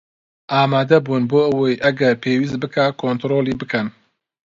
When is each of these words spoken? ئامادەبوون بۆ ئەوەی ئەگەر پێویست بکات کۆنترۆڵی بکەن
ئامادەبوون 0.53 1.21
بۆ 1.31 1.39
ئەوەی 1.47 1.81
ئەگەر 1.83 2.13
پێویست 2.23 2.57
بکات 2.63 2.93
کۆنترۆڵی 3.01 3.59
بکەن 3.61 3.87